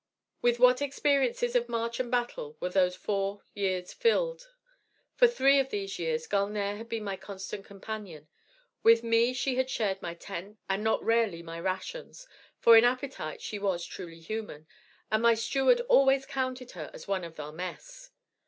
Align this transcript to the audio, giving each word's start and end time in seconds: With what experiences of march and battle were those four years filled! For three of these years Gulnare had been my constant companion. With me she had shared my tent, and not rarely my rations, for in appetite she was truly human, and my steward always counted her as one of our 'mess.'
With 0.41 0.57
what 0.57 0.81
experiences 0.81 1.55
of 1.55 1.69
march 1.69 1.99
and 1.99 2.09
battle 2.09 2.57
were 2.59 2.69
those 2.69 2.95
four 2.95 3.43
years 3.53 3.93
filled! 3.93 4.49
For 5.13 5.27
three 5.27 5.59
of 5.59 5.69
these 5.69 5.99
years 5.99 6.25
Gulnare 6.25 6.77
had 6.77 6.89
been 6.89 7.03
my 7.03 7.15
constant 7.17 7.65
companion. 7.65 8.27
With 8.81 9.03
me 9.03 9.31
she 9.33 9.57
had 9.57 9.69
shared 9.69 10.01
my 10.01 10.15
tent, 10.15 10.57
and 10.67 10.83
not 10.83 11.03
rarely 11.03 11.43
my 11.43 11.59
rations, 11.59 12.27
for 12.57 12.75
in 12.75 12.83
appetite 12.83 13.41
she 13.43 13.59
was 13.59 13.85
truly 13.85 14.19
human, 14.19 14.65
and 15.11 15.21
my 15.21 15.35
steward 15.35 15.81
always 15.81 16.25
counted 16.25 16.71
her 16.71 16.89
as 16.95 17.07
one 17.07 17.23
of 17.23 17.39
our 17.39 17.51
'mess.' 17.51 18.09